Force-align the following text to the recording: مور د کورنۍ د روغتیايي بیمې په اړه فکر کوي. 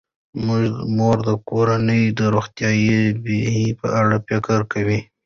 مور 0.95 1.17
د 1.27 1.29
کورنۍ 1.49 2.03
د 2.19 2.21
روغتیايي 2.35 2.99
بیمې 3.23 3.67
په 3.79 3.87
اړه 3.99 4.15
فکر 4.27 4.59
کوي. 4.73 4.99